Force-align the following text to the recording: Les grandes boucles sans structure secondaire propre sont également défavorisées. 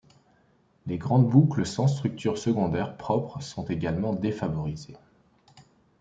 Les 0.87 0.97
grandes 0.97 1.29
boucles 1.29 1.63
sans 1.63 1.87
structure 1.87 2.35
secondaire 2.39 2.97
propre 2.97 3.39
sont 3.39 3.65
également 3.65 4.13
défavorisées. 4.15 4.97